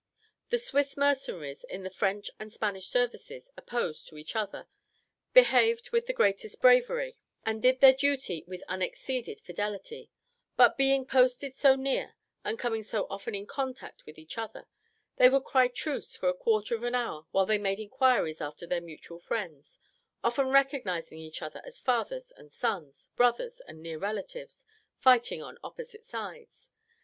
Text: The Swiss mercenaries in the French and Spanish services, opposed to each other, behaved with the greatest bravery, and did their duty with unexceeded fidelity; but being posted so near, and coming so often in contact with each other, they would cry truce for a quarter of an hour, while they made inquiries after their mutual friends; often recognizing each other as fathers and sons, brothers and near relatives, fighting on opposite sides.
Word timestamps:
The 0.49 0.57
Swiss 0.57 0.97
mercenaries 0.97 1.63
in 1.63 1.83
the 1.83 1.91
French 1.91 2.31
and 2.39 2.51
Spanish 2.51 2.87
services, 2.87 3.51
opposed 3.55 4.07
to 4.07 4.17
each 4.17 4.35
other, 4.35 4.67
behaved 5.31 5.91
with 5.91 6.07
the 6.07 6.11
greatest 6.13 6.59
bravery, 6.59 7.17
and 7.45 7.61
did 7.61 7.81
their 7.81 7.93
duty 7.93 8.43
with 8.47 8.63
unexceeded 8.67 9.39
fidelity; 9.41 10.09
but 10.57 10.75
being 10.75 11.05
posted 11.05 11.53
so 11.53 11.75
near, 11.75 12.15
and 12.43 12.57
coming 12.57 12.81
so 12.81 13.05
often 13.11 13.35
in 13.35 13.45
contact 13.45 14.03
with 14.07 14.17
each 14.17 14.39
other, 14.39 14.67
they 15.17 15.29
would 15.29 15.43
cry 15.43 15.67
truce 15.67 16.15
for 16.15 16.29
a 16.29 16.33
quarter 16.33 16.73
of 16.73 16.81
an 16.81 16.95
hour, 16.95 17.27
while 17.29 17.45
they 17.45 17.59
made 17.59 17.79
inquiries 17.79 18.41
after 18.41 18.65
their 18.65 18.81
mutual 18.81 19.19
friends; 19.19 19.77
often 20.23 20.49
recognizing 20.49 21.19
each 21.19 21.43
other 21.43 21.61
as 21.63 21.79
fathers 21.79 22.31
and 22.35 22.51
sons, 22.51 23.09
brothers 23.15 23.61
and 23.67 23.83
near 23.83 23.99
relatives, 23.99 24.65
fighting 24.97 25.43
on 25.43 25.59
opposite 25.63 26.03
sides. 26.03 26.71